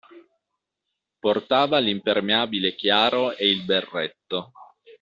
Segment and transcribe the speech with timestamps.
[1.19, 4.51] Portava l’impermeabile chiaro e il berretto.